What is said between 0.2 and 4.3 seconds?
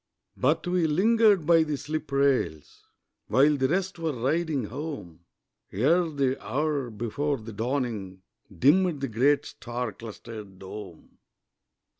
But we lingered by the slip rails While the rest were